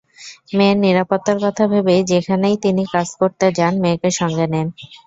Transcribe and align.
মেয়ের 0.57 0.77
নিরাপত্তার 0.85 1.37
কথা 1.45 1.63
ভেবেই 1.71 2.01
যেখানেই 2.11 2.55
তিনি 2.63 2.83
কাজ 2.93 3.07
করতে 3.19 3.45
যান 3.57 3.73
মেয়েকে 3.83 4.09
সঙ্গে 4.19 4.45
নেন। 4.53 4.67